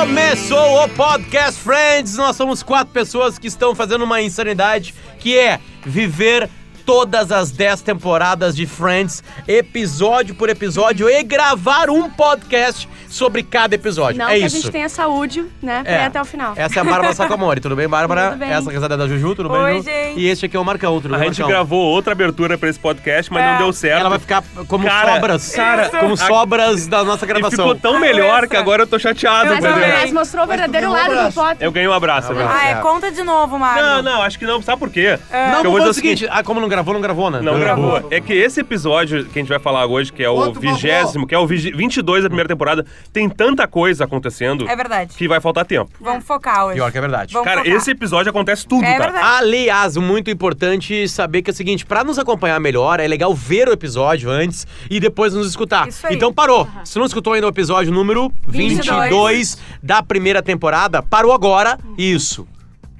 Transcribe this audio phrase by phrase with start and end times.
[0.00, 2.16] Começou o Podcast Friends.
[2.16, 6.48] Nós somos quatro pessoas que estão fazendo uma insanidade que é viver
[6.92, 13.74] todas as dez temporadas de Friends, episódio por episódio, e gravar um podcast sobre cada
[13.74, 14.18] episódio.
[14.18, 14.56] Não é que isso.
[14.56, 15.82] a gente tenha saúde, né?
[15.84, 16.06] É.
[16.06, 16.54] até o final.
[16.56, 17.60] Essa é a Bárbara Sacomori.
[17.60, 18.30] Tudo bem, Bárbara?
[18.30, 18.50] Tudo bem.
[18.50, 20.18] Essa é a risada da Juju, tudo bem, Oi, gente.
[20.20, 21.56] E este aqui é o Marcão, tudo A bem, gente Marcão?
[21.56, 23.50] gravou outra abertura pra esse podcast, mas É.
[23.52, 24.00] não deu certo.
[24.00, 25.52] Ela vai ficar como Cara, sobras.
[25.54, 27.66] cara, como a- sobras da nossa E gravação.
[27.68, 29.88] ficou tão melhor que agora eu tô chateado, Mas, entendeu?
[30.00, 31.34] mas mostrou o verdadeiro ganhou um lado do abraço.
[31.40, 31.66] Potter.
[31.66, 32.58] Eu ganhei um abraço, é verdade.
[32.62, 33.82] Ah, é, conta de novo, Mário.
[33.82, 34.62] Não, não, acho que não.
[34.62, 35.18] Sabe por quê?
[35.30, 37.40] Não, Porque eu vou dizer o seguinte, ah, como não gravou, não gravou, né?
[37.40, 38.08] Não Então, gravou.
[38.10, 41.34] É que esse episódio que a gente vai falar hoje, que é o vigésimo, que
[41.34, 45.14] é o vigi- 22 da primeira temporada, tem tanta coisa acontecendo É verdade.
[45.16, 45.90] que vai faltar tempo.
[46.00, 46.74] Vamos focar hoje.
[46.76, 47.32] Pior que é verdade.
[47.32, 47.76] Vamos Cara, focar.
[47.76, 49.04] esse episódio acontece tudo, É tá?
[49.04, 49.26] verdade.
[49.38, 53.68] Aliás, muito importante saber que é o seguinte, pra nos acompanhar melhor, é legal ver
[53.68, 55.88] o episódio antes e depois nos escutar.
[55.88, 56.14] Isso aí.
[56.14, 56.68] Então parou.
[56.84, 59.58] Se não escutou ainda o episódio número 22, 22.
[59.82, 61.78] da primeira temporada, parou agora.
[61.96, 62.46] Isso.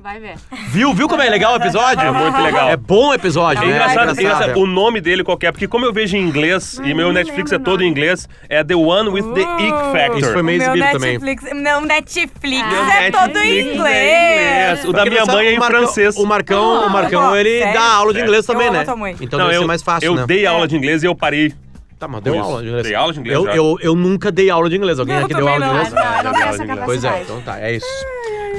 [0.08, 0.36] Vai ver.
[0.70, 0.94] Viu?
[0.94, 2.02] Viu como é legal o episódio?
[2.02, 2.70] É muito legal.
[2.70, 3.72] É bom o episódio, É né?
[3.72, 7.12] engraçado, É engraçado, o nome dele qualquer, porque como eu vejo em inglês e meu
[7.12, 10.18] Netflix é todo em inglês, é The One with the Ick Uh, Factor.
[10.18, 11.18] Isso foi meio O meu exibido também.
[11.18, 12.70] Netflix, Não, Netflix Ah.
[12.70, 13.96] Meu é todo em Netflix inglês.
[13.96, 14.84] é inglês.
[14.88, 16.16] O da Porque minha mãe é em Marcão- francês.
[16.16, 17.74] O Marcão, o Marcão Ah, ele sério?
[17.74, 18.82] dá aula de inglês Eu também, amo né?
[18.82, 19.16] a tua mãe.
[19.20, 20.24] Então Não, deve eu, ser mais fácil, eu né?
[20.26, 21.52] dei aula de inglês e eu parei.
[21.98, 22.44] Tá, mas deu Isso.
[22.44, 22.86] aula de inglês.
[22.86, 23.56] Dei aula de inglês Eu, já.
[23.56, 24.98] eu, eu nunca dei aula de inglês.
[25.00, 25.80] Alguém Eu aqui deu também aula de não.
[25.80, 25.92] inglês?
[25.94, 27.22] Não, eu não tenho essa Pois Pois é, capacidade.
[27.22, 27.86] então tá, é isso.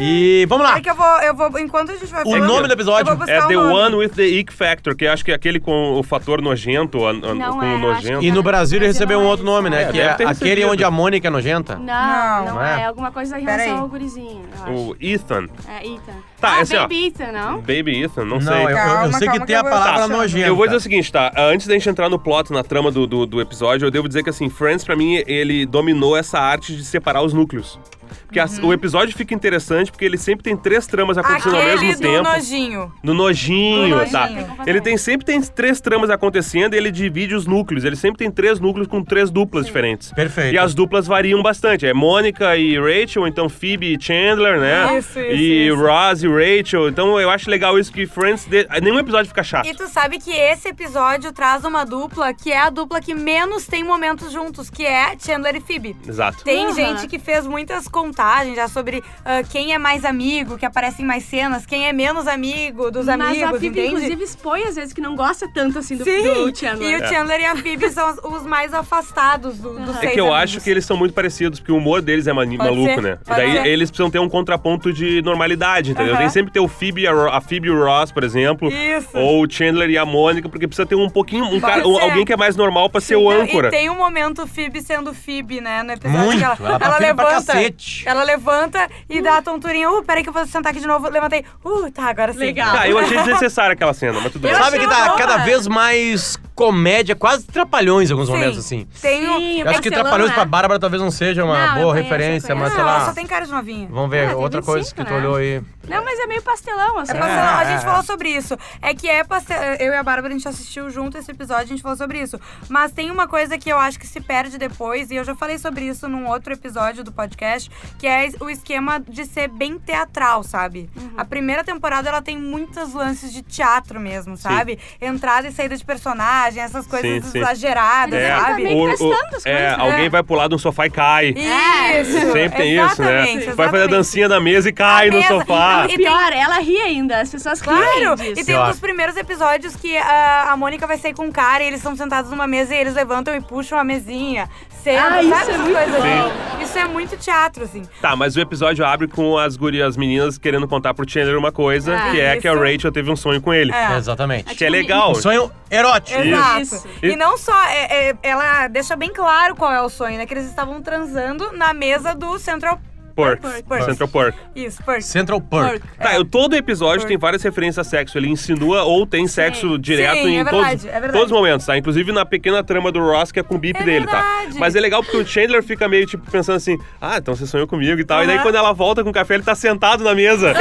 [0.02, 0.78] E vamos lá.
[0.78, 3.12] É que eu vou, eu vou, enquanto a gente vai O falando, nome do episódio
[3.28, 3.56] É The nome.
[3.74, 7.06] One with the Ick Factor, que eu acho que é aquele com o fator nojento,
[7.06, 8.24] a- a- Não com é, o nojento.
[8.24, 9.84] E no Brasil ele recebeu um é outro nome, né?
[9.84, 10.72] É, que é deve ter aquele recebido.
[10.72, 11.76] onde a Mônica é nojenta.
[11.76, 12.46] Não, Não.
[12.46, 12.82] não, Não é.
[12.82, 12.86] é?
[12.86, 13.80] alguma coisa em relação aí.
[13.80, 14.96] ao gurizinho, O.
[15.00, 15.48] Ethan.
[15.68, 16.14] É, Ethan.
[16.40, 16.82] Tá, ah, assim, ó.
[16.84, 17.58] Baby Ethan, não?
[17.60, 18.54] Baby Ethan, não, Não, sei.
[18.56, 20.08] eu, eu- eu Calma, sei que calma tem que a eu vou palavra achar.
[20.08, 20.48] nojenta.
[20.48, 21.32] Eu vou dizer o seguinte, tá?
[21.36, 24.24] Antes da gente entrar no plot, na trama do, do, do episódio, eu devo dizer
[24.24, 27.80] que, assim, Friends, pra mim, ele dominou essa arte de separar os núcleos.
[28.26, 31.80] Porque as- o episódio fica interessante porque ele sempre tem três tramas acontecendo ao Aquele
[31.86, 32.24] mesmo do tempo.
[32.24, 32.92] nojinho.
[33.04, 34.28] No nojinho, No tá?
[34.28, 34.48] nojinho.
[34.66, 37.86] Ele tem sempre tem três tramas acontecendo e ele divide os núcleos.
[37.86, 40.12] Ele sempre tem três núcleos com três duplas diferentes.
[40.12, 40.54] Perfeito.
[40.56, 41.86] E as duplas variam bastante.
[41.86, 44.98] É Mônica e Rachel, então Phoebe e Chandler, né?
[44.98, 45.76] Isso, isso, E isso.
[45.78, 46.90] Ross e Rachel.
[46.90, 48.46] Então eu acho legal isso que Friends.
[48.46, 49.68] de- Nenhum episódio fica chato.
[49.68, 53.66] E tu sabe que esse episódio traz uma dupla que é a dupla que menos
[53.68, 55.96] tem momentos juntos, que é Chandler e Phoebe.
[56.08, 56.44] Exato.
[56.44, 56.74] Tem Uhum.
[56.76, 61.06] gente que fez muitas contagens já sobre ah, quem é mais amigo, que aparece em
[61.06, 63.88] mais cenas, quem é menos amigo dos Mas amigos, a Phoebe, entende?
[63.88, 66.92] inclusive, expõe às vezes que não gosta tanto assim do, Sim, do Chandler.
[67.00, 70.26] e o Chandler e a Phoebe são os- mais afastados do, dos É que eu
[70.28, 70.44] amigos.
[70.44, 73.18] acho que eles são muito parecidos, porque o humor deles é mani- maluco, ser, né?
[73.22, 73.68] E pode daí ser.
[73.68, 76.16] eles precisam ter um contraponto de normalidade, entendeu?
[76.20, 78.70] Tem sempre ter o Phoebe, e a, Phoebe e o Ross, por exemplo.
[78.72, 79.18] Isso.
[79.18, 81.46] Ou o Chandler e a Mônica, porque precisa ter um pouquinho.
[81.46, 82.02] Um cara, ser.
[82.02, 83.68] alguém que é mais normal pra ser o Não, âncora.
[83.68, 85.84] E tem um momento Phoebe sendo Phoebe, né?
[85.84, 86.38] No episódio Muito.
[86.40, 87.30] que ela, Ela tá pra levanta.
[87.32, 88.08] cacete.
[88.08, 89.90] Ela levanta e dá a tonturinha.
[89.90, 91.10] Uh, peraí que eu vou sentar aqui de novo.
[91.10, 91.44] Levantei.
[91.64, 92.40] Uh, tá, agora sim.
[92.40, 92.76] Legal.
[92.76, 94.54] Tá, eu achei desnecessária aquela cena, mas tudo bem.
[94.56, 95.18] Sabe que tá boa.
[95.18, 98.34] cada vez mais comédia, quase trapalhões em alguns Sim.
[98.34, 98.86] momentos, assim.
[99.02, 99.38] Tem um...
[99.40, 100.36] Sim, Eu acho que Pastelão, trapalhões né?
[100.36, 102.76] pra Bárbara talvez não seja uma Não, boa conheço, referência, mas conheço.
[102.76, 102.96] sei Não, lá.
[102.98, 103.88] ela só tem cara de novinha.
[103.90, 105.20] Vamos ver Ah, outra coisa 25, que tu né?
[105.20, 105.62] olhou aí.
[105.88, 107.14] Não, mas é meio pastelão, assim.
[107.14, 107.86] É pastelão, a gente É.
[107.86, 108.58] falou sobre isso.
[108.82, 109.58] É que é pastel...
[109.80, 112.38] Eu e a Bárbara, a gente assistiu junto esse episódio, a gente falou sobre isso.
[112.68, 115.58] Mas tem uma coisa que eu acho que se perde depois, e eu já falei
[115.58, 120.44] sobre isso num outro episódio do podcast, que é o esquema de ser bem teatral,
[120.44, 120.90] sabe?
[120.96, 121.12] Uhum.
[121.18, 124.78] A primeira temporada, ela tem muitos lances de teatro mesmo, sabe?
[125.02, 127.40] Entrada e saída de personagem, essas coisas Sim, sim.
[127.40, 128.30] exageradas, É.
[128.36, 128.64] sabe?
[128.64, 129.78] Tá testando as é, coisas, né?
[129.80, 131.34] alguém vai pular de um sofá e cai.
[131.36, 132.32] Isso!
[132.32, 133.22] Sempre tem isso, né?
[133.24, 135.28] exatamente, Vai fazer a dancinha na mesa e cai A no mesa.
[135.28, 135.82] sofá.
[135.90, 138.16] E E tem- pior, ela ri ainda, as pessoas riem Claro!
[138.16, 138.40] disso.
[138.40, 141.64] E tem um dos primeiros episódios que a, a Mônica vai sair com um cara
[141.64, 144.50] e eles estão sentados numa mesa e eles levantam e puxam a mesinha.
[144.84, 146.64] Senta, Ah, sabe isso é essas muito coisas assim?
[146.64, 147.84] Isso é muito teatro, assim.
[148.02, 151.52] Tá, mas o episódio abre com as gurias, as meninas querendo contar pro Chandler uma
[151.52, 152.64] coisa, Ah, que é que a isso.
[152.64, 153.74] Rachel teve um sonho com ele.
[153.74, 153.98] É.
[153.98, 154.56] Exatamente.
[154.56, 155.12] Que é legal.
[155.12, 156.18] Um sonho erótico.
[156.22, 156.39] Exato.
[156.62, 156.88] Isso.
[157.02, 160.26] E não só, é- é- ela deixa bem claro qual é o sonho, né?
[160.26, 162.80] Que eles estavam transando na mesa do Central
[163.20, 163.86] Pork.
[163.86, 164.38] Central Pork.
[164.56, 165.02] Isso, Perk.
[165.04, 165.82] Central Perk.
[166.00, 167.08] Tá, eu, todo episódio Pork.
[167.08, 168.18] tem várias referências a sexo.
[168.18, 171.14] Ele insinua ou tem sexo direto Sim, em é todos, verdade, é verdade.
[171.14, 171.78] todos os momentos, tá?
[171.78, 174.22] Inclusive na pequena trama do Ross, que é com o bip É dele, tá?
[174.22, 174.60] verdade.
[174.60, 177.68] Mas é legal porque o Chandler fica meio, tipo, pensando assim, ah, então você sonhou
[177.68, 178.24] comigo e tal.
[178.24, 180.54] E daí quando ela volta com o café, ele tá sentado na mesa.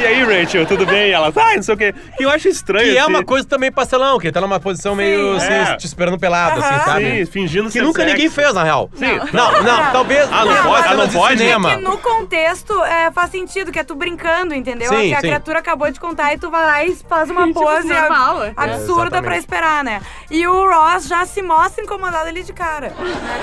[0.00, 1.08] E aí, Rachel, tudo bem?
[1.08, 1.94] E ela, ah, não sei o quê.
[2.20, 3.10] E eu acho estranho, Que é assim.
[3.10, 5.76] uma coisa também pastelão, que tá numa posição meio assim, É.
[5.76, 7.04] te esperando pelado, assim, sabe?
[7.18, 8.14] Sim, fingindo Que ser nunca sexo.
[8.14, 8.90] ninguém fez, na real.
[8.94, 9.18] Sim.
[9.32, 10.28] Não, não, talvez.
[10.30, 10.88] Ah, não talvez pode?
[10.88, 11.38] Ah, não de pode?
[11.38, 11.77] Cinema.
[11.80, 14.88] No contexto é, faz sentido, que é tu brincando, entendeu?
[14.88, 15.26] Sim, que a sim.
[15.26, 18.52] criatura acabou de contar e tu vai lá e faz uma Tipo, pose normal, é.
[18.56, 19.24] absurda exatamente.
[19.24, 20.02] pra esperar, né?
[20.30, 22.92] E o Ross já se mostra incomodado ali de cara.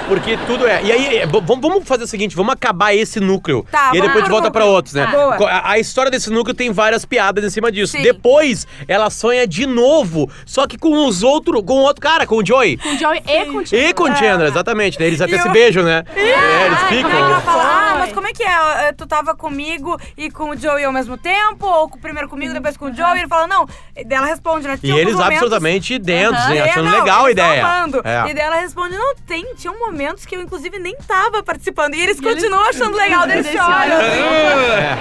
[0.07, 0.83] Porque tudo é.
[0.83, 3.65] E aí, é, v- vamos fazer o seguinte: vamos acabar esse núcleo.
[3.71, 5.05] Tá, e aí vamos depois a gente volta pra outros, né?
[5.05, 5.11] Tá.
[5.11, 5.37] Boa.
[5.37, 7.93] Co- A, a história desse núcleo tem várias piadas em cima disso.
[7.93, 8.03] Sim.
[8.03, 12.35] Depois, ela sonha de novo, só que com os outros, com o outro cara, com
[12.37, 12.77] o Joey.
[12.77, 13.89] Com o Joey e com o Chandler.
[13.89, 15.07] E com o Chandler, exatamente, né?
[15.07, 16.03] Eles até E se o- beijam, né?
[16.15, 17.11] É, eles Ai, ficam.
[17.11, 18.87] Aí ela fala, ah, mas como é que é?
[18.89, 21.65] Eh, Tu tava comigo e com o Joey ao mesmo tempo?
[21.65, 23.19] Ou primeiro comigo, depois com o Joey?
[23.19, 23.67] Ele fala, não.
[23.95, 24.75] E daí ela responde, né?
[24.75, 26.49] E Tinha eles momentos- absolutamente dentro, Aham.
[26.53, 26.74] né?
[26.75, 27.65] É, achando não, legal a eles ideia.
[27.65, 28.01] amando.
[28.03, 28.29] É.
[28.29, 31.95] E daí ela responde, não, tem, tinham momentos que eu inclusive nem tava participando.
[31.95, 33.97] E eles continuam achando legal, eles Eles choram.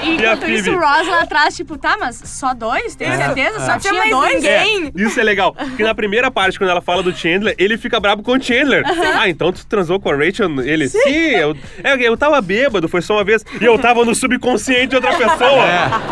[0.02, 2.94] E e a enquanto isso, o Ross lá atrás, tipo, tá, mas só dois?
[2.94, 3.60] Tem certeza?
[3.60, 4.34] Só tinha tinha mais dois?
[4.34, 4.92] ninguém.
[4.94, 5.54] É, isso é legal.
[5.54, 8.84] Porque na primeira parte, quando ela fala do Chandler, ele fica brabo com o Chandler.
[9.16, 10.60] Ah, então tu transou com a Rachel?
[10.60, 13.44] Ele, sim, eu, é, eu tava bêbado, foi só uma vez.
[13.60, 15.64] E eu tava no subconsciente de outra pessoa.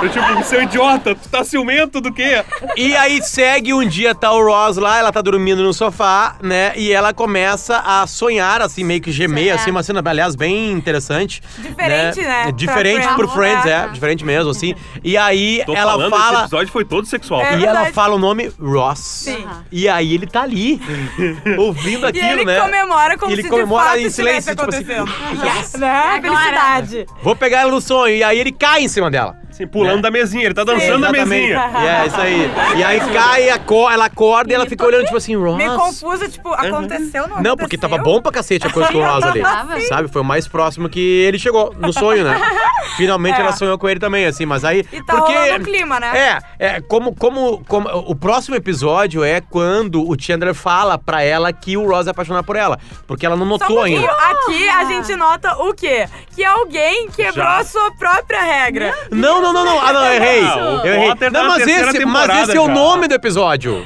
[0.03, 2.45] Eu, tipo, seu idiota, tu tá ciumento do quê?
[2.77, 6.73] E aí segue um dia, tá o Ross lá, ela tá dormindo no sofá, né?
[6.77, 9.51] E ela começa a sonhar, assim, meio que gemer, É.
[9.53, 11.43] assim, uma cena, aliás, bem interessante.
[11.59, 14.75] Diferente, né, pra Diferente pro Friends, é, diferente mesmo, assim.
[15.03, 16.41] E aí Tô ela falando, esse fala.
[16.41, 17.43] episódio foi todo sexual.
[17.43, 17.59] É.
[17.59, 18.99] E ela fala o nome Ross.
[19.01, 19.45] Sim.
[19.71, 20.81] E aí ele tá ali,
[21.59, 22.61] ouvindo E aquilo, ele né?
[22.61, 25.13] comemora como E ele se comemora de fato em silêncio, tipo assim, acontecendo.
[25.45, 25.73] yes.
[25.75, 26.21] Né?
[26.21, 27.07] Felicidade.
[27.23, 28.15] Vou pegar ela no sonho.
[28.17, 29.37] E aí ele cai em cima dela.
[29.53, 30.03] Assim, pulando Né?
[30.03, 31.29] da mesinha, ele tá dançando da Exatamente.
[31.29, 31.71] mesinha.
[31.83, 32.51] E é isso aí.
[32.79, 35.57] E aí cai, ela acorda e ela fica olhando, tipo assim, Ross.
[35.57, 39.05] Meio confusa, tipo, aconteceu, não Não, porque tava bom pra cacete a coisa com o
[39.05, 39.43] Ross ali.
[39.89, 40.09] Sabe?
[40.09, 42.41] Foi o mais próximo que ele chegou no sonho, né?
[42.97, 43.41] Finalmente É.
[43.43, 44.85] ela sonhou com ele também, assim, mas aí.
[44.93, 46.41] E tá porque rolando o clima, né?
[46.59, 47.89] É, é como, como, como.
[47.91, 52.45] O próximo episódio é quando o Chandler fala pra ela que o Ross é apaixonado
[52.45, 52.79] por ela.
[53.07, 53.99] Porque ela não Só um notou pouquinho.
[54.01, 54.13] ainda.
[54.13, 56.07] Aqui a gente nota o quê?
[56.35, 57.59] Que alguém quebrou Já.
[57.59, 58.95] a sua própria regra.
[59.11, 59.81] Não, não, não, não.
[59.81, 60.45] Ah, não, eu errei.
[60.45, 61.09] Ah, o eu errei.
[61.09, 63.85] Potter tá Não, mas esse, mas esse é o nome do episódio.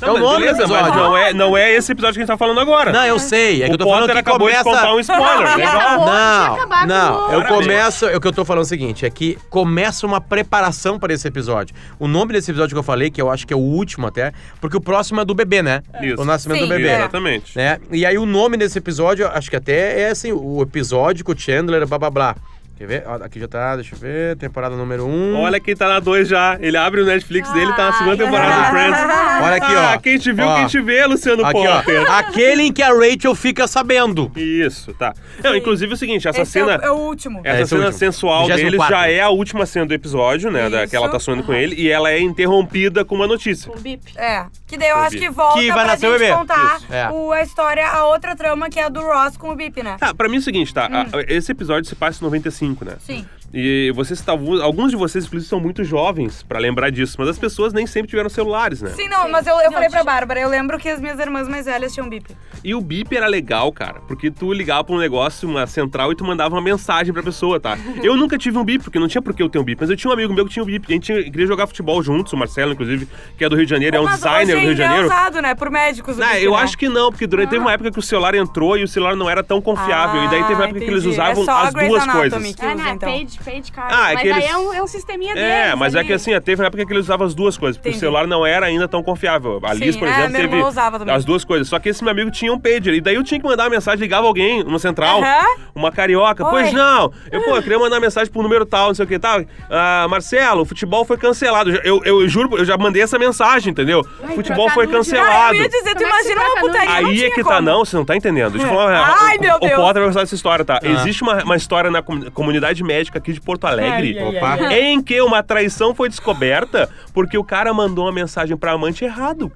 [0.00, 1.02] é o mas nome beleza, do mas episódio.
[1.02, 2.90] não é, não é esse episódio que a gente tá falando agora.
[2.90, 3.62] Não, eu sei.
[3.62, 4.64] É que o eu tô falando que acabou começa...
[4.64, 5.56] de contar um spoiler.
[5.56, 6.06] Legal.
[6.06, 7.32] Não, não.
[7.32, 8.06] Eu começo.
[8.06, 11.28] O que eu tô falando é o seguinte: é que começa uma preparação para esse
[11.28, 11.74] episódio.
[11.98, 14.32] O nome desse episódio que eu falei, que eu acho que é o último até,
[14.60, 15.82] porque o próximo é do bebê, né?
[16.00, 16.22] Isso.
[16.22, 16.88] O nascimento Sim, do bebê.
[16.88, 16.96] é.
[16.96, 17.56] Exatamente.
[17.56, 17.78] Né?
[17.90, 21.38] E aí o nome desse episódio, acho que até é assim, o episódio com o
[21.38, 22.36] Chandler, blá blá blá.
[22.80, 23.04] Quer ver?
[23.06, 25.10] Ó, Aqui já tá, deixa eu ver, temporada número 1.
[25.10, 25.36] Um.
[25.36, 26.56] Olha quem tá na 2 já.
[26.58, 28.70] Ele abre o Netflix dele e tá na segunda temporada do.
[28.70, 29.00] Friends.
[29.42, 29.80] Olha aqui, ó.
[29.92, 30.56] Ah, quem te viu, Ó.
[30.56, 31.76] quem te vê, Luciano Aqui, ó.
[31.76, 32.10] Potter.
[32.10, 34.32] Aquele em que a Rachel fica sabendo.
[34.34, 35.12] Isso, tá.
[35.44, 36.72] Não, inclusive é o seguinte, essa Esse cena...
[36.72, 37.42] é, o, é o último.
[37.44, 37.98] Essa é cena último.
[37.98, 38.56] sensual 24º.
[38.56, 40.70] deles já é a última cena do episódio, né?
[40.70, 41.76] Da, que ela tá sonhando com ele.
[41.76, 43.70] E ela é interrompida com uma notícia.
[43.70, 44.02] Com o bip.
[44.16, 44.46] É.
[44.66, 46.32] Que daí eu Eu acho que volta Que vai pra nascer o gente bebê.
[46.32, 47.10] contar é.
[47.10, 49.96] o- a história, a outra trama que é a do Ross com o Bip, né?
[49.98, 50.86] Tá, pra mim é o seguinte, tá?
[50.86, 52.96] A- Esse episódio se passa em 95, né?
[53.00, 53.26] Sim.
[53.52, 54.62] E vocês estavam.
[54.62, 58.08] Alguns de vocês, inclusive, são muito jovens pra lembrar disso, mas as pessoas nem sempre
[58.08, 58.90] tiveram celulares, né?
[58.90, 61.66] Sim, não, mas eu, eu falei pra Bárbara, eu lembro que as minhas irmãs mais
[61.66, 62.30] velhas tinham Bip.
[62.62, 66.14] E o bip era legal, cara, porque tu ligava pra um negócio, uma central, e
[66.14, 67.76] tu mandava uma mensagem pra pessoa, tá?
[68.04, 69.90] Eu nunca tive um bip, porque não tinha por que eu ter um bip, mas
[69.90, 70.84] eu tinha um amigo meu que tinha um bip.
[70.88, 73.70] A gente tinha- queria jogar futebol juntos, o Marcelo, inclusive, que é do Rio de
[73.70, 75.12] Janeiro, é um mas designer hoje do Rio de ainda Janeiro.
[75.12, 75.54] é usado, né?
[75.54, 76.16] Por médicos.
[76.16, 76.56] o Não, Bip, eu né?
[76.58, 79.16] acho que não, porque durante, teve uma época que o celular entrou e o celular
[79.16, 80.22] não era tão confiável.
[80.24, 81.08] e daí teve uma época que eles entendi.
[81.20, 82.54] usavam é as duas Anatomy coisas.
[82.54, 83.10] Que Ah, usa, não, então.
[83.10, 83.94] page, page card.
[83.94, 85.48] Ah, é mas que aí eles- é um, é um sisteminha deles.
[85.50, 86.06] É, mas é ali.
[86.08, 87.98] que assim, teve uma época que eles usavam as duas coisas, porque Entendi.
[87.98, 89.60] o celular não era ainda tão confiável.
[89.62, 91.14] A Liz, Sim, por é, exemplo, meu teve irmão usava também.
[91.14, 91.68] as duas coisas.
[91.68, 93.70] Só que esse meu amigo tinha um pager, e daí eu tinha que mandar uma
[93.70, 95.44] mensagem, ligava alguém, uma central, Aham.
[95.74, 96.44] uma carioca.
[96.44, 96.50] Oi.
[96.50, 99.18] Pois não, eu, pô, eu queria mandar mensagem pro número tal, não sei o que
[99.18, 99.40] tal.
[99.70, 101.70] Ah, Marcelo, o futebol foi cancelado.
[101.70, 104.04] Eu, eu, eu juro, eu já mandei essa mensagem, entendeu?
[104.22, 105.10] Ai, futebol foi nude.
[105.10, 105.54] Cara, cancelado.
[105.56, 106.60] eu ia dizer, tu é que imagina uma nude?
[106.60, 107.54] putaria, Aí é que como.
[107.56, 108.52] tá, não, você não tá entendendo.
[108.52, 108.86] Deixa eu falar.
[108.86, 109.72] uma- Ai, o, meu o Deus.
[109.74, 110.80] Potter vai gostar dessa história, tá?
[110.82, 110.86] Ah.
[110.88, 114.80] Existe uma, uma história na comu- comunidade médica aqui de Porto Alegre Ai, ai, ai.
[114.80, 119.50] em que uma traição foi descoberta porque o cara mandou uma mensagem pra amante errado.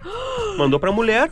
[0.56, 1.30] Mandou pra mulher.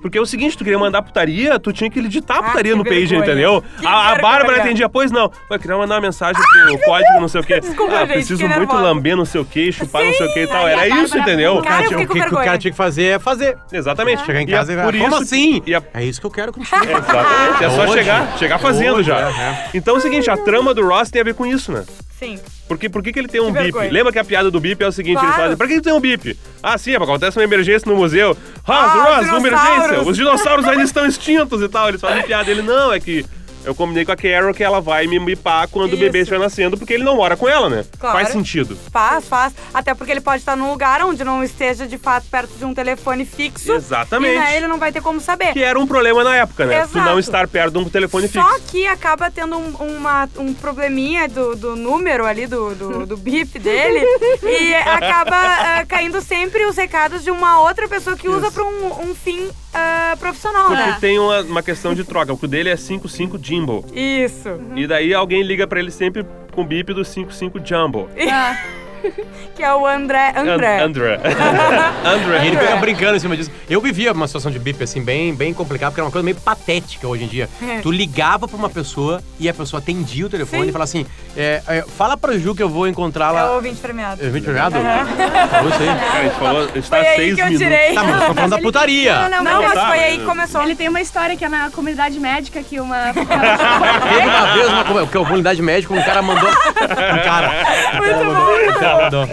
[0.00, 2.72] Porque é o seguinte, tu queria mandar putaria, tu tinha que digitar a Ah, putaria
[2.72, 3.20] que no vergonha.
[3.20, 3.64] entendeu?
[3.80, 4.14] Que A, a.
[4.16, 5.30] Bárbara entendia, pois não.
[5.50, 7.60] Eu queria mandar uma mensagem pro código, não sei o quê.
[7.60, 8.80] Desculpa, ah, gente, preciso muito nervosa.
[8.82, 10.68] lamber não sei o quê, chupar não sei o quê e tal.
[10.68, 11.62] Era isso, Bárbara entendeu?
[11.62, 13.56] Cara, eu o que, o cara tinha que fazer é fazer.
[13.72, 14.24] Exatamente.
[14.24, 15.62] Chegar em E é casa e por Como isso- assim?
[15.66, 16.76] e é- É isso que eu quero contigo.
[16.76, 17.64] Exatamente.
[17.64, 19.30] É só chegar, chegar fazendo já.
[19.74, 21.84] Então é o seguinte, a trama do Ross tem a ver com isso, né?
[22.18, 22.38] Sim.
[22.66, 23.76] Porque, por que, que ele tem um bip?
[23.90, 25.28] Lembra que a piada do bip é o seguinte: Claro.
[25.28, 26.36] eles fazem, pra que tem um bip?
[26.62, 28.28] Ah, sim, é acontece uma emergência no museu.
[28.30, 30.02] Ross, Ah, Ross, os uma emergência.
[30.02, 31.88] Os dinossauros ainda estão extintos e tal.
[31.88, 32.50] Eles fazem piada.
[32.50, 33.24] Ele, não, é que
[33.66, 36.04] Eu combinei com a Carol que ela vai me bipar quando o Isso.
[36.04, 37.84] bebê estiver nascendo, porque ele não mora com ela, né?
[37.98, 38.16] Claro.
[38.16, 38.78] Faz sentido.
[38.92, 39.52] Faz, faz.
[39.74, 42.72] Até porque ele pode estar num lugar onde não esteja de fato perto de um
[42.72, 43.72] telefone fixo.
[43.72, 44.36] Exatamente.
[44.36, 45.52] E né, ele não vai ter como saber.
[45.52, 46.82] Que era um problema na época, né?
[46.86, 47.10] Tu Exato.
[47.10, 48.62] não estar perto de um telefone Só fixo.
[48.70, 53.58] que acaba tendo um, uma- um probleminha do, do número ali, do, do, do bip
[53.58, 54.06] dele.
[54.44, 59.10] e acaba ah, caindo sempre os recados de uma outra pessoa que usa para um,
[59.10, 60.96] um fim ah, profissional, Porque né?
[61.00, 62.32] tem uma, uma questão de troca.
[62.32, 63.84] O dele é 55 Jimbo.
[63.92, 64.48] Isso.
[64.74, 68.08] E daí alguém liga pra ele sempre com o bip do 55 Jumbo.
[68.30, 68.56] Ah,
[69.56, 70.32] Que é o André.
[70.36, 70.80] André.
[70.80, 71.20] An- André.
[71.26, 72.46] E André.
[72.46, 73.50] ele fica brincando em cima disso.
[73.68, 76.36] Eu vivia uma situação de bip, assim, bem, bem complicada, porque era uma coisa meio
[76.36, 77.48] patética hoje em dia.
[77.62, 77.78] É.
[77.80, 80.68] Tu ligava pra uma pessoa e a pessoa atendia o telefone Sim.
[80.68, 83.52] e falava assim: é, é, fala pra Ju que eu vou É o encontrá-la.
[83.52, 84.24] ouvinte premiado.
[84.24, 84.76] É, 20 premiado?
[84.76, 85.86] Falou isso aí?
[85.86, 87.66] Cara, a gente falou, a gente tá Foi aí seis que eu minutos.
[87.66, 87.94] tirei.
[87.94, 89.14] Tá, mas nós tô falando da putaria.
[89.14, 90.62] Não, não, Não, mas Tá, foi mas- aí que começou.
[90.62, 93.12] Ele tem uma história que é na comunidade médica que uma.
[93.12, 96.48] Teve uma vez uma comunidade médica, um cara mandou.
[96.48, 97.50] Um cara.
[97.96, 99.26] Muito Um cara mandou.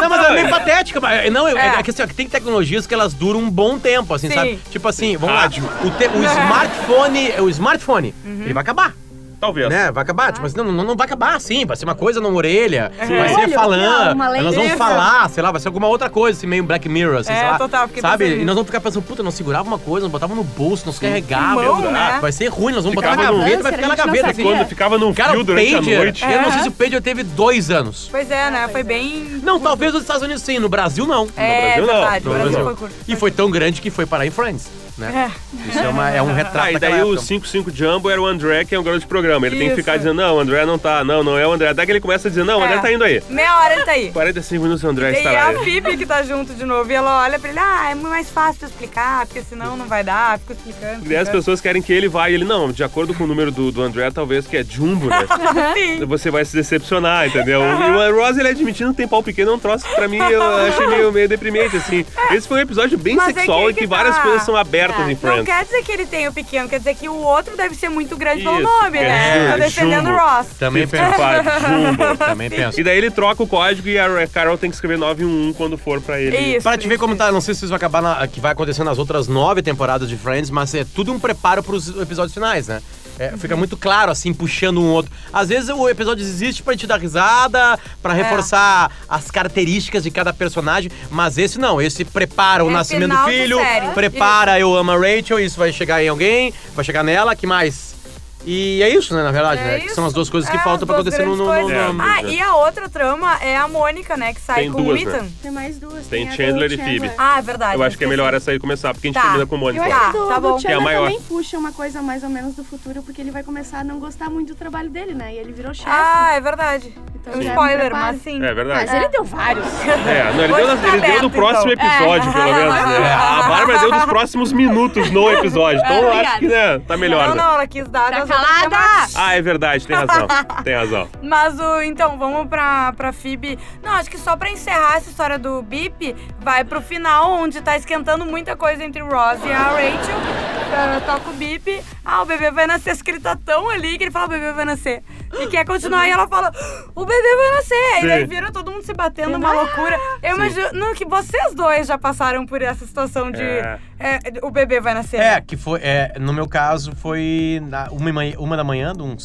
[0.00, 1.00] Não, mas é meio patética.
[1.00, 1.66] mas- Não, é, É.
[1.78, 4.34] é que assim, ó, que tem tecnologias que elas duram um bom tempo, assim, Sim.
[4.34, 4.58] sabe?
[4.70, 5.46] Tipo assim, vamos lá.
[5.84, 8.42] O, te- o smartphone, o smartphone, Uhum.
[8.44, 8.94] ele vai acabar.
[9.40, 9.68] Talvez.
[9.68, 9.92] Né?
[9.92, 10.32] Vai acabar.
[10.32, 11.64] Tipo assim, não, não, não vai acabar assim.
[11.64, 12.90] Vai ser uma coisa na orelha.
[12.98, 14.14] Vai Olho, ser falando.
[14.14, 17.18] uma Nós vamos falar, sei lá, vai ser alguma outra coisa, assim, meio Black Mirror,
[17.20, 17.58] assim, É, sei lá.
[17.58, 18.24] total, fiquei Sabe?
[18.26, 18.44] E nisso.
[18.46, 21.62] nós vamos ficar pensando, puta, nós segurava uma coisa, nós botava no bolso, nós carregava.
[21.62, 22.18] mão, eu- né?
[22.20, 24.06] Vai ser ruim, nós vamos botar Ficava na no- gaveta, vai ficar na a gente
[24.06, 24.30] não gaveta.
[24.30, 24.42] assim.
[24.42, 26.24] Quando ficava no Cara, fio o durante a Pager, noite.
[26.24, 26.62] eu não sei É.
[26.62, 28.08] se o Pager teve dois anos.
[28.10, 28.68] Pois é, né?
[28.68, 29.40] Foi bem.
[29.42, 31.28] Não, talvez nos Estados Unidos sim, no Brasil não.
[31.36, 32.00] É, Brasil, não.
[32.00, 32.24] verdade.
[32.24, 32.64] No O Brasil Brasil.
[32.64, 32.94] foi curto.
[33.06, 35.30] E foi tão grande que foi parar em Friends, né?
[35.68, 37.20] Isso é, uma- é um retrato Ah, e daí o época.
[37.22, 39.46] 55 Jumbo era o André, que é um garoto de programa.
[39.46, 39.82] Ele tem que Isso.
[39.82, 41.68] ficar dizendo, não, o André não tá, não, não é o André.
[41.68, 42.80] Até que ele começa a dizer, não, o André É.
[42.80, 43.22] tá indo aí.
[43.28, 44.10] Meia hora ele tá aí.
[44.12, 45.56] 45 minutos o André E estará a aí.
[45.56, 48.60] Phoebe que tá junto de novo e ela olha pra ele, ah, é mais fácil
[48.60, 50.86] de explicar, porque senão não vai dar, fica explicando.
[50.86, 51.30] E daí as explicando.
[51.38, 53.82] pessoas querem que ele vá e ele, não, de acordo com o número do, do
[53.82, 55.26] André, talvez que é Jumbo, né?
[55.74, 56.04] Sim.
[56.06, 57.60] Você vai se decepcionar, entendeu?
[57.62, 60.18] E o Ross, ele admitindo que tem pau pequeno, é um troço que pra mim
[60.18, 62.04] eu achei meio, meio deprimente, assim.
[62.32, 64.22] Esse foi um episódio bem Mas é sexual que em que, que várias tá.
[64.22, 65.04] coisas são abertas É.
[65.04, 65.44] em Não Friends.
[65.46, 68.16] quer dizer que ele tem o pequeno, quer dizer que o outro deve ser muito
[68.16, 69.48] grande pelo Isso, nome, né?
[69.48, 70.16] é, Tô defendendo o.
[70.16, 70.46] Ross.
[70.58, 71.04] Também penso.
[71.12, 72.16] 55 Jumbo.
[72.16, 72.80] Também penso.
[72.80, 76.00] E daí ele troca o código e a Carol tem que escrever 911 quando for
[76.00, 76.36] pra ele.
[76.36, 76.62] Isso.
[76.62, 78.84] Pra te ver como tá, não sei se isso vai acabar na, que vai acontecer
[78.84, 82.80] nas outras nove temporadas de Friends, mas é tudo um preparo pros episódios finais, né?
[83.18, 85.10] É, fica muito claro, assim, puxando um outro.
[85.32, 90.32] Às vezes o episódio existe pra gente dar risada, pra reforçar as características de cada
[90.32, 93.58] personagem, mas esse não, esse prepara o É nascimento do filho,
[93.94, 97.97] prepara eu amo a Rachel, isso vai chegar em alguém, vai chegar nela, que mais?
[98.46, 99.80] E é isso, né, na verdade, É né?
[99.80, 101.94] Que são as duas coisas que É, faltam pra acontecer no, no, no- coisas.
[101.94, 104.32] no- Ah, e a outra trama é a Mônica, né?
[104.32, 105.16] Que sai Tem com duas, o né?
[105.16, 105.26] Ethan.
[105.42, 106.06] Tem mais duas.
[106.06, 107.10] Tem do Chandler e Phoebe.
[107.18, 107.74] Ah, é verdade.
[107.76, 109.22] Eu acho que é melhor essa aí começar, porque a gente Tá.
[109.22, 109.84] termina com o Eu Mônica.
[109.84, 110.56] acho Tá, que do, tá bom.
[110.56, 111.04] do Que é a Chandler maior.
[111.06, 113.98] também puxa uma coisa mais ou menos do futuro, porque ele vai começar a não
[113.98, 115.34] gostar muito do trabalho dele, né?
[115.34, 115.90] E ele virou chefe.
[115.90, 116.94] Ah, é verdade.
[117.20, 118.42] Então um já spoiler, mas sim.
[118.42, 118.86] É verdade.
[118.86, 119.66] Mas ele deu vários.
[119.84, 121.86] É, não, ele, deu, na- tá ele deu no próximo então.
[121.86, 122.32] episódio, É.
[122.32, 122.74] pelo menos.
[122.74, 123.12] Né?
[123.12, 125.80] A Bárbara deu dos próximos minutos no episódio.
[125.84, 127.28] Então eu acho que né, tá melhor.
[127.28, 127.42] Não, né?
[127.42, 128.76] não, ela quis dar Tá calada!
[128.76, 129.16] chamadas.
[129.16, 130.26] Ah, é verdade, tem razão.
[130.64, 131.08] Tem razão.
[131.22, 131.82] Mas o.
[131.82, 133.58] Então, vamos pra, pra Phoebe.
[133.82, 137.76] Não, acho que só pra encerrar essa história do Bip, vai pro final, onde tá
[137.76, 140.67] esquentando muita coisa entre o Ross e a Rachel.
[140.70, 141.82] Ah, toca o Bip.
[142.04, 142.90] Ah, o bebê vai nascer.
[142.90, 145.02] Acho que ele tá tão ali que ele fala: o bebê vai nascer.
[145.40, 146.06] E quer continuar.
[146.06, 146.52] E ela fala:
[146.94, 147.94] o bebê vai nascer.
[147.94, 148.06] Aí Sim.
[148.06, 149.98] daí vira todo mundo se batendo, uma loucura.
[150.22, 153.42] Eu imagino que vocês dois já passaram por essa situação de.
[153.42, 153.78] É.
[153.98, 155.20] é, o bebê vai nascer.
[155.20, 155.80] É, que foi.
[155.82, 159.16] É, no meu caso, foi na uma, e uma da manhã, de um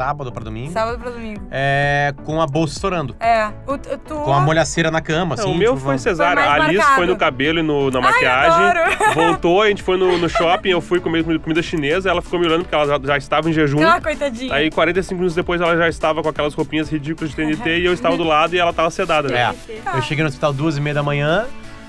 [0.00, 0.72] sábado pra domingo.
[0.72, 1.42] Sábado pra domingo.
[1.50, 3.14] É, com a bolsa estourando.
[3.20, 3.48] É.
[3.66, 5.44] O, tu, tu- Com a molhaceira na cama, assim.
[5.44, 6.42] Não, o meu tipo, foi cesárea.
[6.42, 6.96] A Alice marcado.
[6.96, 8.64] foi no cabelo e no, na Ai, maquiagem.
[8.64, 8.90] adoro.
[9.14, 12.46] Voltou, a gente foi no, no shopping, eu fui comer comida chinesa, ela ficou me
[12.46, 13.86] olhando porque ela já, já estava em jejum.
[13.86, 14.54] Ah, coitadinha.
[14.54, 17.92] Aí 45 minutos depois ela já estava com aquelas roupinhas ridículas de TNT e eu
[17.92, 19.54] estava do lado e ela estava sedada, né?
[19.84, 21.46] É, eu cheguei no hospital duas e meia da manhã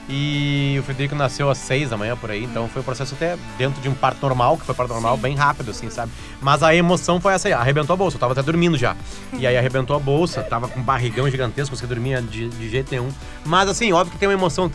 [0.10, 3.38] e o Frederico nasceu às seis da manhã por aí, então foi um processo até
[3.58, 6.12] dentro de um parto normal, que foi parto normal, bem rápido, assim, sabe?
[6.42, 8.96] Mas a emoção foi essa aí, arrebentou a bolsa, eu tava até dormindo já.
[9.34, 12.92] E aí arrebentou a bolsa, tava com um barrigão gigantesco, você dormia de, de jeito
[12.92, 13.10] nenhum.
[13.46, 14.70] Mas assim, óbvio que tem uma emoção,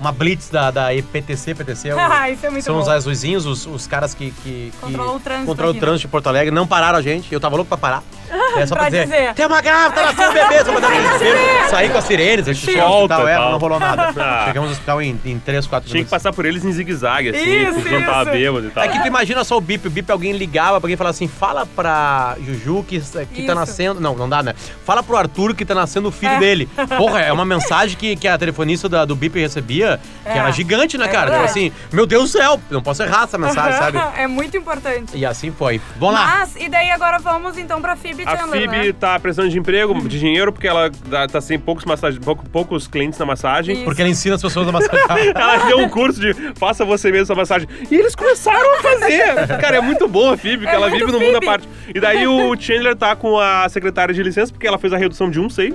[0.00, 2.80] uma blitz da, da EPTC, PTC é o- Ah, isso é muito são bom.
[2.82, 6.08] os azulzinhos, os, os caras que, que, que Controlam o trânsito controlam o trânsito de
[6.08, 8.02] Porto Alegre, não pararam a gente, eu tava louco pra parar.
[8.54, 9.34] É só pra, Pra dizer, dizer.
[9.34, 11.70] tem uma grávida, tá nascendo um bebê, só pra dar desespero.
[11.70, 13.50] Sair com as sirenes, a gente Volta, hospital, é, tal.
[13.52, 14.12] não rolou nada.
[14.22, 14.44] Ah.
[14.62, 17.62] Chegamos no hospital em, em 3, 4 Tinha que passar por eles em zigue-zague, assim,
[17.62, 18.84] Isso, porque não tava bêbado e tal.
[18.84, 21.14] É que tu imagina só o bip, o bip alguém ligava pra alguém e falava
[21.14, 23.00] assim, fala pra Juju que,
[23.32, 24.00] que tá nascendo...
[24.00, 24.54] Não, não dá, né?
[24.84, 26.38] Fala pro Arthur que tá nascendo o filho É.
[26.38, 26.68] dele.
[26.96, 30.38] Porra, é uma mensagem que, que a telefonista da- do bip recebia, que É.
[30.38, 31.30] era gigante, né, É cara?
[31.30, 31.50] Tipo verdade.
[31.50, 33.98] assim, meu Deus do céu, não posso errar essa mensagem, sabe?
[34.22, 35.16] É muito importante.
[35.16, 35.80] E assim foi.
[35.98, 36.26] Vamos lá.
[36.38, 38.92] Mas, e daí agora vamos então pra Phoebe A Chandler, Phoebe né?
[38.92, 40.90] tá precisando de emprego, de dinheiro, porque ela
[41.30, 42.20] tá sem poucos, massage...
[42.20, 43.74] pouco- poucos clientes na massagem.
[43.76, 43.84] Isso.
[43.84, 45.18] Porque ela ensina as pessoas a massagear.
[45.34, 47.68] Ela deu um curso de faça você mesmo essa massagem.
[47.90, 49.46] E eles começaram a fazer.
[49.60, 51.68] Cara, é muito boa a Phoebe, porque É ela vive no mundo à parte.
[51.94, 55.30] E daí o Chandler tá com a secretária de licença, porque ela fez a redução
[55.30, 55.74] de um sei.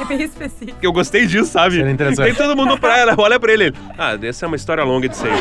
[0.00, 0.78] É bem específico.
[0.78, 1.76] Que eu gostei disso, sabe?
[1.76, 2.26] Seria interessante.
[2.26, 3.60] Tem todo mundo pra ela, olha pra ele.
[3.64, 5.34] ele, Ah, essa é uma história longa de seis.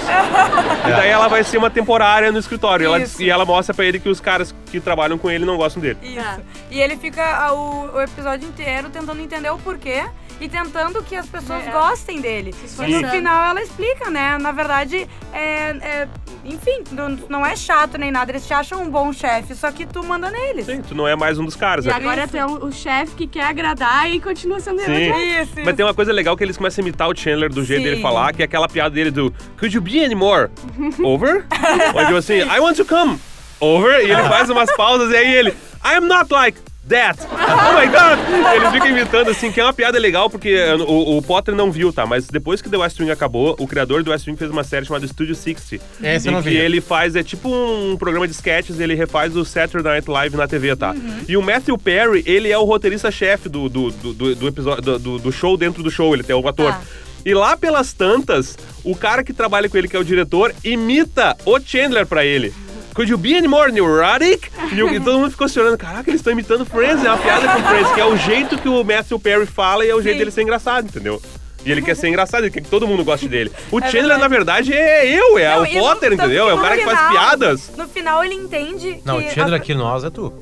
[0.87, 2.85] E daí ela vai ser uma temporária no escritório.
[2.85, 5.81] Ela- e ela mostra pra ele que os caras que trabalham com ele não gostam
[5.81, 5.97] dele.
[6.03, 6.41] Isso.
[6.71, 10.03] E ele fica o, o episódio inteiro tentando entender o porquê
[10.39, 11.71] e tentando que as pessoas É.
[11.71, 12.53] gostem dele.
[12.87, 14.37] E no final ela explica, né?
[14.37, 16.07] Na verdade, é, é-
[16.45, 18.31] enfim, não, não é chato nem nada.
[18.31, 20.65] Eles te acham um bom chefe, só que tu manda neles.
[20.65, 21.85] Sim, tu não é mais um dos caras.
[21.85, 21.93] E né?
[21.93, 24.91] agora tu é o, o chefe que quer agradar e continua sendo Sim.
[24.91, 25.41] ele.
[25.41, 27.83] Isso, Mas tem uma coisa legal que eles começam a imitar o Chandler do jeito
[27.83, 27.89] Sim.
[27.89, 30.49] dele falar, que é aquela piada dele do Could you be anymore?
[31.03, 31.45] Over?
[31.93, 33.19] Ou tipo assim, I want to come.
[33.59, 33.99] Over?
[34.05, 35.49] E ele faz umas pausas e aí ele
[35.83, 36.57] I am not like
[36.89, 37.17] that.
[37.31, 38.19] Oh my god!
[38.55, 40.55] Ele fica imitando assim, que é uma piada legal, porque
[40.87, 42.05] o, o Potter não viu, tá?
[42.05, 44.85] Mas depois que The West Wing acabou, o criador do West Wing fez uma série
[44.85, 45.83] chamada Studio 60.
[46.03, 46.57] Esse eu em não que vi.
[46.57, 50.47] ele faz, é tipo um programa de sketches, ele refaz o Saturday Night Live na
[50.47, 50.95] TV, tá?
[51.27, 55.31] E o Matthew Perry, ele é o roteirista-chefe do, do, do, do, episódio, do, do-
[55.31, 56.71] show dentro do show, ele é o ator.
[56.73, 56.81] Tá.
[57.25, 61.35] E lá pelas tantas, o cara que trabalha com ele, que é o diretor, imita
[61.45, 62.53] o Chandler pra ele.
[62.99, 64.51] Could you be any more neurotic?
[64.73, 67.47] E, e todo mundo ficou se olhando, caraca, eles estão imitando Friends, é uma piada
[67.47, 70.15] com Friends, que é o jeito que o Matthew Perry fala e é o jeito
[70.15, 70.19] Sim.
[70.19, 71.21] dele ser engraçado, entendeu?
[71.65, 73.53] E ele quer ser engraçado, ele quer que todo mundo goste dele.
[73.71, 74.19] O Chandler, verdade.
[74.19, 76.49] na verdade, é eu, é Não, o no- Potter, entendeu?
[76.49, 77.71] É o cara que faz final- piadas.
[77.77, 79.29] No final ele entende Não, que...
[79.29, 80.33] o Chandler a- aqui nós é tu.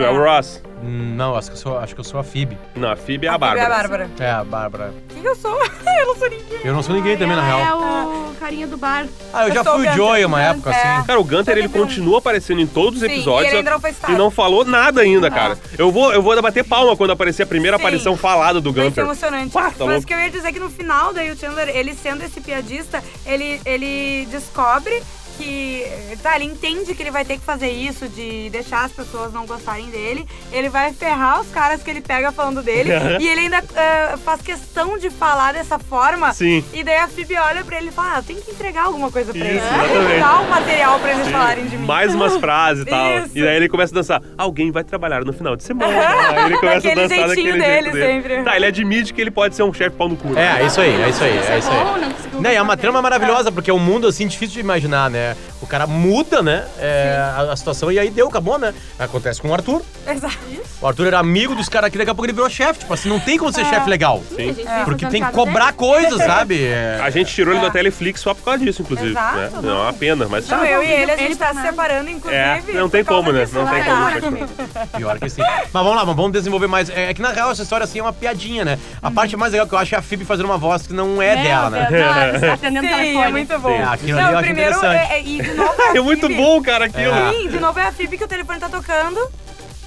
[0.00, 0.62] Tu é o Ross.
[0.82, 2.56] Não, acho que eu sou, acho que eu sou a Phoebe.
[2.74, 3.74] Não, a Phoebe é a, a Phoebe é Bárbara.
[3.74, 4.10] a Bárbara.
[4.18, 4.94] É, a Bárbara.
[5.10, 5.52] O que, que eu sou?
[6.00, 6.58] eu não sou ninguém.
[6.64, 7.60] Eu não sou ninguém também, na real.
[7.60, 9.06] é o carinha do bar.
[9.34, 9.92] Ah, eu Eu já sou fui o.
[9.92, 10.72] Joey uma época, É.
[10.96, 11.06] assim.
[11.06, 13.44] Cara, o Gunter, ele continua aparecendo em todos os Sim, episódios.
[13.44, 14.12] e ele ainda não foi citado.
[14.14, 15.58] e não falou nada ainda, cara.
[15.76, 17.82] Eu vou, eu vou bater palma quando aparecer a primeira Sim.
[17.82, 19.04] aparição falada do Vai ser Gunter.
[19.04, 19.52] emocionante.
[19.52, 20.02] Pá, tá Mas louco.
[20.02, 22.40] o que eu ia dizer é que no final, daí o Chandler, ele sendo esse
[22.40, 25.02] piadista, ele, ele descobre
[25.40, 25.86] que.
[26.22, 29.46] Tá, ele entende que ele vai ter que fazer isso, de deixar as pessoas não
[29.46, 30.26] gostarem dele.
[30.52, 32.90] Ele vai ferrar os caras que ele pega falando dele.
[33.20, 36.32] e ele ainda ah, faz questão de falar dessa forma.
[36.32, 36.64] Sim.
[36.72, 39.32] E daí a Phoebe olha pra ele e fala: ah, tem que entregar alguma coisa
[39.32, 39.62] pra Isso, eles.
[39.62, 41.86] Tem que dar um material pra eles falarem de mim.
[41.86, 43.18] Mais umas frases e tal.
[43.24, 43.30] Isso.
[43.34, 44.22] E daí ele começa a dançar.
[44.36, 45.92] Alguém vai trabalhar no final de semana.
[46.28, 48.06] Aí ele começa a dançar daquele jeitinho jeito dele dele.
[48.06, 48.42] sempre.
[48.42, 50.36] Tá, ele admite que ele pode ser um chefe pau no cu.
[50.36, 51.84] É, é isso aí, é isso aí, é isso aí.
[51.84, 54.54] Bom, não conseguiu Né, e é uma trama maravilhosa, porque é um mundo, assim, difícil
[54.54, 55.29] de imaginar, né?
[55.34, 58.72] there O cara muda, né, é, a, a situação, e aí deu, acabou, né?
[58.98, 59.82] Acontece com o Arthur.
[60.08, 60.38] Exato.
[60.80, 62.80] O Arthur era amigo dos caras aqui, daqui a pouco ele virou chefe.
[62.80, 64.22] Tipo assim, não tem como ser chefe legal.
[64.34, 64.84] Sim, É.
[64.84, 66.60] Porque tem que cobrar coisas, sabe?
[66.70, 66.98] É.
[67.02, 69.10] A gente tirou ele da Teleflix só por causa disso, inclusive.
[69.10, 69.50] Exato, né?
[69.54, 69.62] não.
[69.62, 70.48] Não, é uma pena, mas.
[70.48, 72.40] Não, eu e ele, a gente tá tá se separando, inclusive.
[72.40, 73.48] É, não tem por causa como, né?
[73.52, 74.48] Não tem É, como,
[74.96, 75.42] Pior que sim.
[75.42, 76.88] Mas vamos lá, vamos desenvolver mais.
[76.90, 78.78] É que na real essa história assim é uma piadinha, né?
[79.02, 81.20] A parte mais legal que eu acho é a Phoebe fazendo uma voz que não
[81.20, 81.86] é Meu dela, né?
[81.90, 83.24] Deus, não, tá atendendo o Sim, telefone.
[83.24, 83.76] é muito bom.
[83.76, 85.12] Sim, aquilo não, ali eu acho primeiro, interessante.
[85.12, 87.12] é, é, e de novo é É muito bom, cara, aquilo.
[87.32, 89.20] Sim, de novo é a Phoebe que o telefone tá tocando.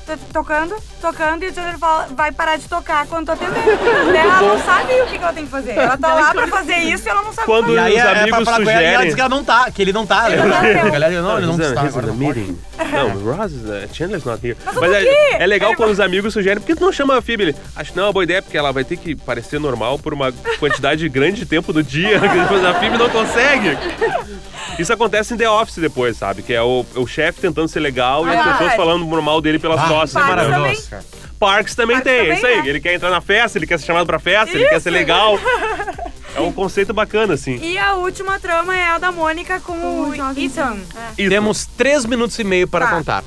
[0.05, 3.53] Tá Tocando, tocando, e o Chandler fala, vai parar de tocar quando tu atender.
[4.05, 5.71] Daí ela não sabe o que, que ela tem que fazer.
[5.71, 7.79] Ela tá lá pra fazer isso e ela não sabe Quando- fazer.
[7.79, 9.43] Aí Os é, é pra amigos falar com ela e ela diz que ela não
[9.43, 10.29] tá, que ele não tá.
[10.31, 10.61] Ele lembra?
[10.61, 11.85] não tá, A galera, não, ele não está.
[11.85, 12.59] he's in meeting.
[12.91, 14.57] Não, Ross is uh, Chandler's not here.
[14.75, 17.21] Mas é, é legal Ele quando os amigos sugerem, por que tu não chama a
[17.21, 17.43] Phoebe?
[17.43, 19.97] Ele, acho que não é uma boa ideia, porque ela vai ter que parecer normal
[19.97, 23.77] por uma quantidade grande de tempo do dia, que depois a Phoebe não consegue.
[24.79, 26.41] Isso acontece em The Office depois, sabe?
[26.41, 28.75] Que é o, o chefe tentando ser legal e as Ah, pessoas é.
[28.75, 31.03] falando mal dele pelas Ah, isso é maravilhoso, cara.
[31.39, 32.61] Parks também Parks tem, também, é isso aí.
[32.61, 32.69] né?
[32.69, 34.97] Ele quer entrar na festa, ele quer ser chamado pra festa, ele quer ser Isso.
[34.97, 35.37] legal.
[36.35, 37.59] É um conceito bacana, assim.
[37.61, 40.45] E a última trama é a da Mônica com o O jovem.
[40.45, 40.77] Ethan.
[41.15, 41.29] Isso.
[41.29, 42.91] Temos três minutos e meio para Tá.
[42.95, 43.23] contar.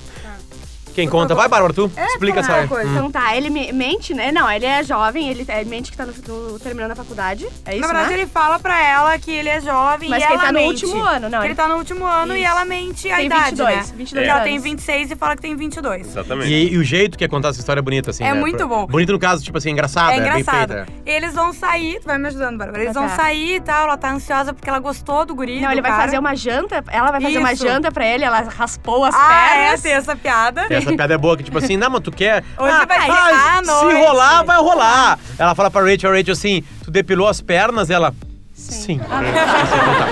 [0.96, 1.34] Quem conta?
[1.34, 2.90] Vai, Bárbara, tu explica fala essa coisa.
[2.90, 4.32] Então tá, ele me- mente, né?
[4.32, 7.46] Não, ele é jovem, ele, ele mente que tá no, no- terminando a faculdade.
[7.66, 8.14] É isso, Na verdade, né?
[8.20, 10.58] ele fala pra ela que ele é jovem Mas e que ela ele tá no
[10.58, 10.84] mente.
[10.86, 12.50] último ano, não, Que ele- tá no último ano e Isso.
[12.50, 13.94] ela mente a Tem idade, 22, né?
[13.96, 14.48] 22 ela anos.
[14.48, 16.06] tem 26 e fala que tem 22.
[16.06, 16.50] Exatamente.
[16.50, 18.24] E, e o jeito que é contar essa história é bonita, assim.
[18.24, 18.40] É né?
[18.40, 18.86] muito bom.
[18.86, 20.72] Bonito no caso, tipo assim, engraçado, É é, bem engraçado.
[20.72, 20.86] feita.
[21.04, 22.82] Eles vão sair, tu vai me ajudando, Bárbara.
[22.82, 23.16] Eles Tá, vão tá.
[23.16, 25.60] sair e tal, ela tá ansiosa porque ela gostou do guri.
[25.60, 26.04] Não, do ele vai cara.
[26.04, 27.66] fazer uma janta, ela vai fazer uma Isso.
[27.66, 29.82] janta pra ele, ela raspou as Ah, é, pernas.
[29.82, 30.66] tem essa piada.
[30.68, 32.44] Tem essa essa piada é boa, que tipo assim, não, mas tu quer.
[32.58, 34.06] Hoje vai ser à se noite.
[34.06, 35.18] rolar, vai rolar.
[35.38, 37.90] Ela fala pra Rachel, Rachel assim, tu depilou as pernas?
[37.90, 38.14] Ela.
[38.54, 39.00] Sim.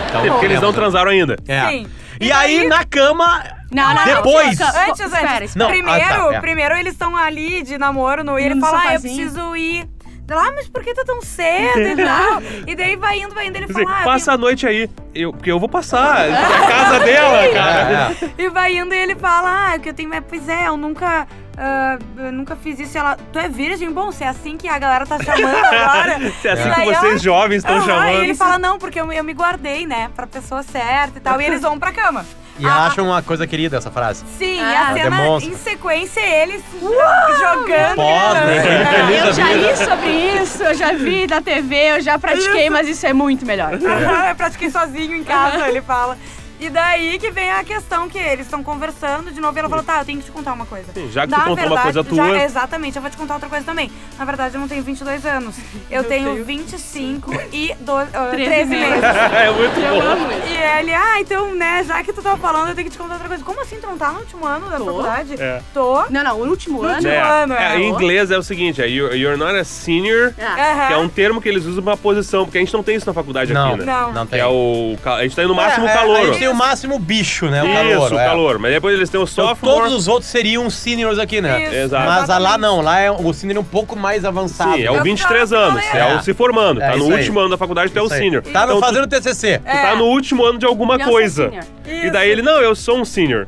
[0.09, 1.37] Então, É porque eles não transaram ainda.
[1.49, 1.69] É.
[1.69, 1.87] Sim.
[2.21, 3.43] E, aí, na cama.
[3.73, 4.05] Não, não, não.
[4.05, 4.61] Depois.
[4.61, 5.57] Antes, Antes, antes.
[5.57, 6.41] Não, primeiro, ah, tá, é.
[6.41, 9.89] primeiro eles estão ali de namoro no, e ele fala, ah, eu preciso ir.
[10.31, 12.43] Ah, mas por que tá tão cedo e tal?
[12.67, 14.89] E daí vai indo, vai indo, ele Quer dizer, fala, ah, passa a noite aí.
[15.15, 16.27] Eu, porque eu vou passar.
[16.29, 18.17] É a casa dela, cara.
[18.21, 18.31] É, é.
[18.39, 20.77] E vai indo e ele fala, ah, o que eu tenho é, pois é, eu
[20.79, 21.27] nunca.
[21.59, 22.97] ah, eu nunca fiz isso.
[22.97, 23.91] Ela, tu é virgem?
[23.93, 26.19] Bom, se é assim que a galera tá chamando agora.
[26.41, 28.09] Se é assim que daí ela- vocês jovens estão chamando.
[28.09, 31.41] E ele fala, não, porque eu, eu me guardei, né, pra pessoa certa e tal.
[31.41, 32.25] E eles vão pra cama.
[32.59, 34.25] E ela acha uma coisa querida essa frase.
[34.39, 34.91] Sim, e Ah.
[34.91, 35.53] a cena, Demonstra.
[35.53, 37.97] em sequência, eles jogando.
[37.97, 39.21] Pós, né?
[39.27, 40.11] Eu já li sobre
[40.43, 43.75] isso, eu já vi na TV, eu já pratiquei, mas isso é muito melhor.
[43.75, 46.17] Aham, eu pratiquei sozinho em casa, ele fala.
[46.65, 49.83] E daí que vem a questão que eles estão conversando de novo e ela fala,
[49.83, 50.87] tá, eu tenho que te contar uma coisa.
[50.95, 52.39] Sim, já que Na tu contou uma coisa já- tua.
[52.43, 53.91] exatamente, eu vou te contar outra coisa também.
[54.19, 55.57] Na verdade, eu não tenho 22 anos.
[55.91, 59.05] Eu tenho 25 e do, ah, 13 13 meses.
[59.05, 60.01] é muito Eu bom.
[60.03, 60.49] amo isso.
[60.49, 63.15] E ele, ah, então, né, já que tu tava falando, eu tenho que te contar
[63.15, 63.45] outra coisa.
[63.45, 64.85] Como assim, tu não tá no último ano da Tô.
[64.87, 65.35] faculdade?
[65.39, 65.61] É.
[65.75, 66.05] Tô.
[66.09, 66.95] Não, não, o último ano.
[66.95, 67.79] último É, ano, é, é.
[67.81, 70.87] em inglês é o seguinte, é you're, you're not a senior, Ah, Aham.
[70.89, 73.07] que é um termo que eles usam pra posição, porque a gente não tem isso
[73.07, 73.85] na faculdade Não, aqui, né?
[73.85, 74.13] Não.
[74.13, 74.41] não Que tem.
[74.41, 74.97] é o.
[75.05, 76.35] A gente tem no máximo É, é, calor.
[76.55, 77.63] Máximo bicho, né?
[77.63, 78.07] O calor.
[78.07, 78.25] Isso, é.
[78.25, 78.59] calor.
[78.59, 79.79] Mas depois eles têm o Então, sophomore.
[79.81, 81.63] todos os outros seriam seniors aqui, né?
[81.65, 82.07] Isso, Exato.
[82.07, 84.75] Mas a lá não, lá é o senior um pouco mais avançado.
[84.75, 85.85] Sim, é o Eu 23 ficava anos.
[85.85, 86.17] É é.
[86.17, 86.81] o se formando.
[86.83, 87.13] É tá no aí.
[87.13, 88.43] último ano da faculdade, tu é o senior.
[88.43, 89.59] Tá Então, tu- fazendo TCC.
[89.59, 91.51] Tu tá no último ano de alguma eu coisa.
[91.87, 93.47] E daí ele, não, eu sou um senior.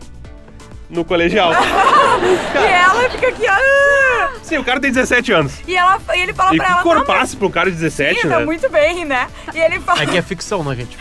[0.90, 1.50] No colegial.
[2.54, 4.30] E ela fica aqui, ah!
[4.46, 5.52] Sim, o cara tem 17 anos.
[5.66, 7.76] E, ela, e ele fala E pra que ela, tá, mas corpaço pro cara de
[7.76, 8.38] 17, sim, né?
[8.38, 9.26] tá muito bem, né?
[9.52, 10.96] E ele fala, É que é ficção, né, gente?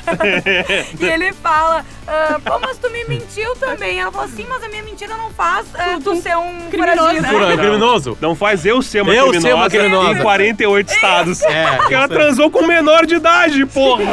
[0.99, 3.99] e ele fala ah, pô, mas tu me mentiu também.
[3.99, 7.57] Ela falou, sim, mas a minha mentira não faz ah, tu ser um criminoso, né?
[7.57, 8.17] Criminoso?
[8.21, 10.19] Não faz eu ser uma Eu ser criminosa, uma criminosa.
[10.19, 11.41] em 48 estados.
[11.41, 14.03] É, Porque ela transou com menor de idade, porra.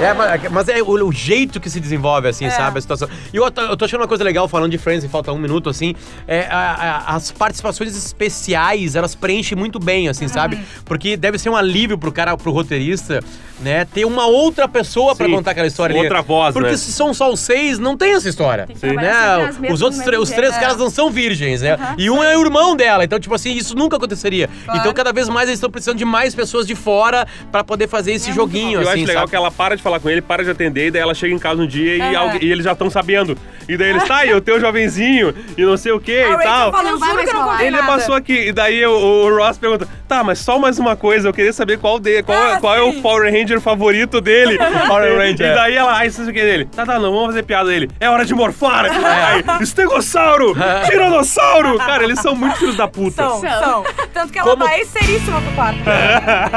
[0.00, 2.50] É, mas- mas é o, o jeito que se desenvolve, assim, É.
[2.50, 2.78] sabe?
[2.78, 3.08] A situação.
[3.32, 5.38] E eu, tô- eu tô achando uma coisa legal falando de Friends e falta um
[5.38, 5.94] minuto, assim.
[6.26, 10.58] É, a- a- as participações especiais, elas preenchem muito bem, assim, sabe?
[10.84, 13.20] Porque deve ser um alívio pro cara, pro roteirista,
[13.62, 13.84] né?
[13.84, 16.26] Ter uma outra pessoa pra Sim, contar aquela história outra ali.
[16.26, 16.76] voz, Porque né?
[16.76, 18.66] se são só os seis, não tem essa história.
[18.80, 19.50] Tem Né?
[19.70, 20.60] Os outros os três jeito.
[20.60, 21.76] caras não são virgens, né?
[21.96, 23.04] E um é o irmão dela.
[23.04, 24.48] Então, tipo assim, isso nunca aconteceria.
[24.64, 24.80] Claro.
[24.80, 28.12] Então, cada vez mais eles estão precisando de mais pessoas de fora pra poder fazer
[28.12, 29.30] esse joguinho, Eu assim, acho legal sabe?
[29.30, 31.38] que ela para de falar com ele, para de atender, e daí ela chega em
[31.38, 33.36] casa um dia e, e eles já estão sabendo.
[33.68, 36.42] E daí eles, tá, e o teu jovenzinho, e não sei o que A e
[36.42, 36.72] tal.
[36.72, 37.86] eu eu Ele nada.
[37.86, 41.32] passou aqui, e daí o, o Ross pergunta: Tá, mas só mais uma coisa, eu
[41.32, 43.00] queria saber qual, de, qual, Ah, qual é o.
[43.00, 44.58] Power Ranger favorito dele.
[44.86, 45.54] Power Ranger, E é.
[45.54, 46.66] daí ela, ai, isso aqui dele.
[46.66, 47.90] Tá, tá, não, vamos fazer piada dele.
[47.98, 48.84] É hora de morfar.
[48.92, 51.78] Ai, estegossauro, tiranossauro.
[51.78, 53.22] Cara, eles são muito filhos da puta.
[53.22, 53.62] São, São.
[53.62, 53.84] são.
[54.12, 55.78] Tanto que ela Como- vai seríssima pro quarto.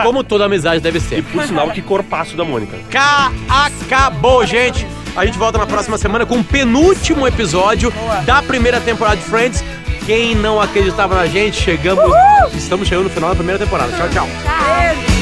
[0.03, 1.23] Como toda amizade deve ser.
[1.23, 2.75] Por sinal, que corpaço da Mônica.
[2.91, 4.85] Cá acabou, gente.
[5.15, 7.93] A gente volta na próxima semana com o penúltimo episódio
[8.25, 9.63] da primeira temporada de Friends.
[10.05, 12.03] Quem não acreditava na gente, chegamos.
[12.53, 13.91] Estamos chegando no final da primeira temporada.
[13.97, 14.27] Tchau, tchau.
[14.27, 15.14] Beijo.